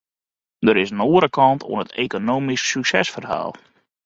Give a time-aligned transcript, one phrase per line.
[0.65, 3.51] Der is in oare kant oan it ekonomysk suksesferhaal.